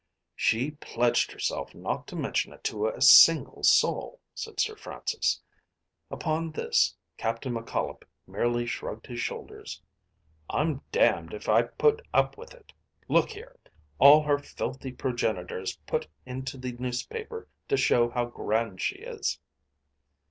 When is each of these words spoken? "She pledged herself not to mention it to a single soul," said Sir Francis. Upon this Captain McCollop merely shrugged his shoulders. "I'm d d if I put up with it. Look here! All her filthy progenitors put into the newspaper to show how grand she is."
"She 0.35 0.71
pledged 0.71 1.31
herself 1.31 1.75
not 1.75 2.07
to 2.07 2.15
mention 2.15 2.53
it 2.53 2.63
to 2.63 2.87
a 2.87 2.99
single 3.03 3.61
soul," 3.63 4.19
said 4.33 4.59
Sir 4.59 4.75
Francis. 4.75 5.39
Upon 6.09 6.51
this 6.51 6.95
Captain 7.17 7.53
McCollop 7.53 8.01
merely 8.25 8.65
shrugged 8.65 9.05
his 9.05 9.19
shoulders. 9.19 9.79
"I'm 10.49 10.77
d 10.91 11.01
d 11.07 11.35
if 11.35 11.47
I 11.47 11.61
put 11.61 12.01
up 12.15 12.35
with 12.35 12.55
it. 12.55 12.73
Look 13.09 13.29
here! 13.29 13.59
All 13.99 14.23
her 14.23 14.39
filthy 14.39 14.91
progenitors 14.91 15.77
put 15.85 16.07
into 16.25 16.57
the 16.57 16.71
newspaper 16.71 17.47
to 17.67 17.77
show 17.77 18.09
how 18.09 18.25
grand 18.25 18.81
she 18.81 18.95
is." 18.95 19.37